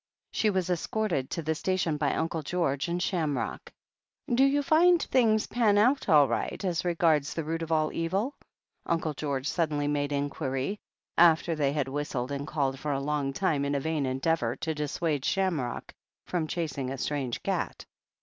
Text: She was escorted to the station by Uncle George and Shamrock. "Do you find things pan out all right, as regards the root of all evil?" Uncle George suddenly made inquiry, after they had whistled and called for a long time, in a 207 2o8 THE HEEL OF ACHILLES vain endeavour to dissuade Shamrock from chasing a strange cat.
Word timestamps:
She 0.31 0.49
was 0.49 0.71
escorted 0.71 1.29
to 1.29 1.43
the 1.43 1.53
station 1.53 1.97
by 1.97 2.15
Uncle 2.15 2.41
George 2.41 2.87
and 2.87 2.99
Shamrock. 2.99 3.71
"Do 4.33 4.43
you 4.43 4.63
find 4.63 4.99
things 4.99 5.45
pan 5.45 5.77
out 5.77 6.09
all 6.09 6.27
right, 6.27 6.65
as 6.65 6.83
regards 6.83 7.35
the 7.35 7.43
root 7.43 7.61
of 7.61 7.71
all 7.71 7.93
evil?" 7.93 8.33
Uncle 8.87 9.13
George 9.13 9.47
suddenly 9.47 9.87
made 9.87 10.11
inquiry, 10.11 10.79
after 11.19 11.53
they 11.53 11.71
had 11.73 11.87
whistled 11.87 12.31
and 12.31 12.47
called 12.47 12.79
for 12.79 12.91
a 12.93 12.99
long 12.99 13.31
time, 13.31 13.63
in 13.63 13.75
a 13.75 13.77
207 13.77 13.77
2o8 13.77 13.83
THE 13.85 13.85
HEEL 13.85 13.93
OF 13.93 13.93
ACHILLES 13.93 14.03
vain 14.03 14.05
endeavour 14.07 14.55
to 14.55 14.73
dissuade 14.73 15.23
Shamrock 15.23 15.93
from 16.25 16.47
chasing 16.47 16.89
a 16.89 16.97
strange 16.97 17.43
cat. 17.43 17.85